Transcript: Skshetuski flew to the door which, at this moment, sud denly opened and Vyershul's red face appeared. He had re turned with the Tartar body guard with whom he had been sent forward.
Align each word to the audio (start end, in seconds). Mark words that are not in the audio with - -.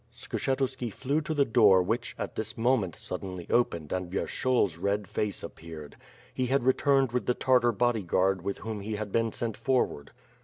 Skshetuski 0.11 0.91
flew 0.91 1.21
to 1.21 1.35
the 1.35 1.45
door 1.45 1.83
which, 1.83 2.15
at 2.17 2.35
this 2.35 2.57
moment, 2.57 2.95
sud 2.95 3.21
denly 3.21 3.47
opened 3.51 3.91
and 3.93 4.09
Vyershul's 4.09 4.79
red 4.79 5.07
face 5.07 5.43
appeared. 5.43 5.95
He 6.33 6.47
had 6.47 6.63
re 6.63 6.73
turned 6.73 7.11
with 7.11 7.27
the 7.27 7.35
Tartar 7.35 7.71
body 7.71 8.01
guard 8.01 8.41
with 8.41 8.57
whom 8.57 8.79
he 8.81 8.95
had 8.95 9.11
been 9.11 9.31
sent 9.31 9.55
forward. 9.55 10.09